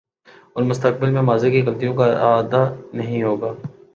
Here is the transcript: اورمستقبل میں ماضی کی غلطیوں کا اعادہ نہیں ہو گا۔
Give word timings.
اورمستقبل 0.55 1.09
میں 1.09 1.21
ماضی 1.21 1.51
کی 1.51 1.61
غلطیوں 1.61 1.93
کا 1.93 2.05
اعادہ 2.05 2.63
نہیں 2.93 3.23
ہو 3.23 3.35
گا۔ 3.41 3.53